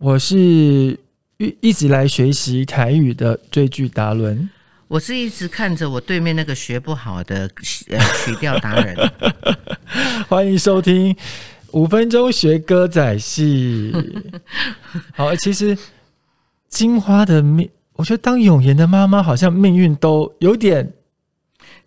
[0.00, 0.38] 我是
[1.36, 4.48] 一一直来学习台语的追剧达伦。
[4.88, 7.40] 我是一直看着我对面那个学不好的
[7.90, 8.96] 呃曲调达人，
[10.26, 11.14] 欢迎收听
[11.72, 13.92] 五分钟学歌仔戏。
[15.12, 15.76] 好，其实
[16.70, 20.90] 金花的命，我觉得当永言的妈妈好像命运都有点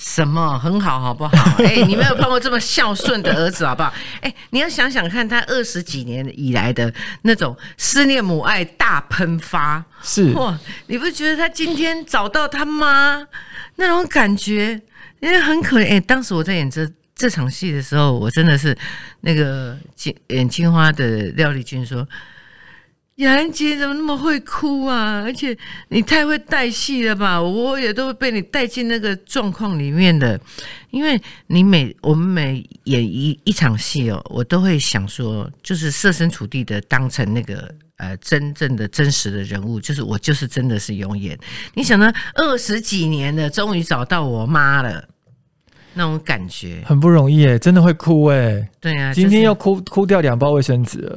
[0.00, 1.34] 什么很好，好不好？
[1.58, 3.92] 哎、你没有碰过这么孝顺的儿子，好不好？
[4.20, 6.92] 哎、你要想想看，他二十几年以来的
[7.22, 10.56] 那种思念母爱大喷发，是哇！
[10.86, 13.26] 你不觉得他今天找到他妈
[13.74, 14.80] 那种感觉，
[15.18, 15.90] 因为很可怜。
[15.90, 18.76] 哎、当时我在演这这场戏的时候，我真的是
[19.22, 22.06] 那个金演青花的廖丽君说。
[23.18, 25.22] 雅兰姐怎么那么会哭啊？
[25.24, 25.56] 而且
[25.88, 27.40] 你太会带戏了吧？
[27.42, 30.40] 我也都被你带进那个状况里面的。
[30.90, 41.36] 因为你每我们每演一一场戏哦，我都会想说，就是设身处地的当成那个呃真正的真实的人物，就是我就是真的是永远。
[41.74, 42.12] 你想呢？
[42.34, 45.04] 二十几年了，终于找到我妈了，
[45.92, 46.84] 那种感觉。
[46.86, 48.68] 很不容易哎，真的会哭哎。
[48.80, 51.16] 对啊，今天就是要哭哭掉两包卫生纸了。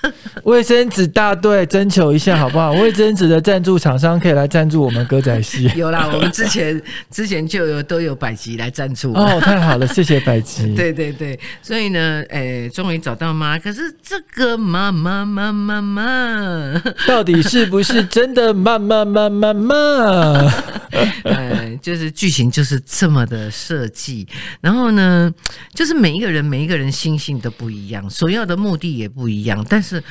[0.44, 2.72] 卫生纸大队征求一下好不好？
[2.72, 5.70] 卫生纸的赞助厂商可以来赞助我们歌仔戏。
[5.76, 9.12] 有啦，我们之前 之前就有都有百集来赞助。
[9.12, 10.72] 哦，太好了，谢谢百吉。
[10.76, 13.58] 对对对，所以呢，诶，终于找到妈。
[13.58, 18.48] 可是这个妈妈妈妈妈，到底是不是真的？
[18.58, 19.74] 妈妈妈妈妈，
[21.22, 24.26] 呃，就是剧情就是这么的设计。
[24.60, 25.32] 然后呢，
[25.74, 30.02] 就是每一个人每一个人心性都不一样，所要的目的也不一样，但是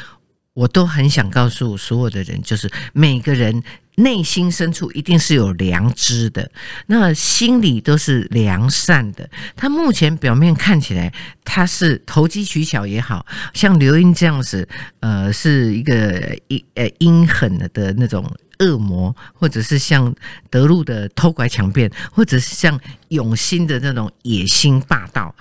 [0.58, 3.63] 我都很想告诉所有的人，就是每个人。
[4.00, 6.52] 内心深处一定是有良知的，
[6.86, 9.27] 那心里都是良善的。
[9.55, 11.11] 他目前表面看起来
[11.44, 18.23] 他是投机取巧也好，像刘英这样子，呃，是一个阴呃阴狠的那种
[18.59, 20.14] 恶魔，或者是像
[20.52, 25.33] 德路的偷拐抢骗，或者是像永兴的那种野心霸道。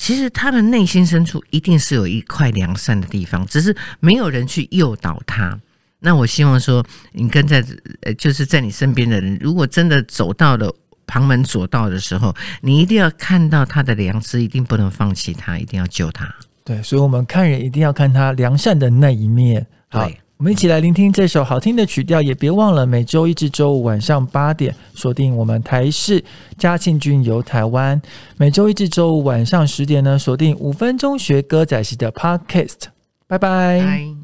[0.00, 5.60] 其实他们内心深处一定是有一块良善的地方，只是没有人去诱导他。
[5.98, 7.62] 那我希望说，你跟在
[8.00, 10.74] 呃，就是在你身边的人，如果真的走到了
[11.06, 16.34] 旁门左道的时候，你一定要看到他的良知，一定不能放弃他，一定要救他。
[16.64, 19.66] 对，所以我们看人一定要看他良善的那一面。
[19.90, 26.24] 好对，我们一起来聆听这首好听的曲调，也别忘了每周一至周五晚上八点锁定我们台视
[26.56, 28.00] 嘉庆君游台湾，
[28.38, 32.84] 每周一至周五晚上十点呢锁定五分钟学歌仔戏的 Podcast。
[33.28, 34.19] 拜拜。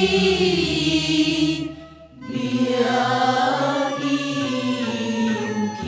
[0.00, 1.68] 离
[2.26, 2.32] 别
[5.76, 5.82] 情切，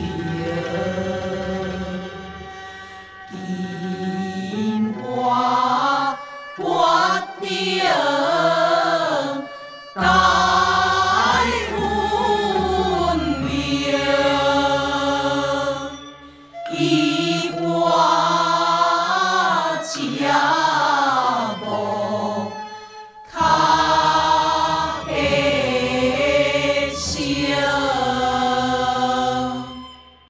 [3.31, 6.15] 金花
[6.57, 6.61] 挂
[7.41, 7.81] 念，
[9.95, 9.97] 大
[11.75, 11.75] 风
[13.47, 13.51] 别。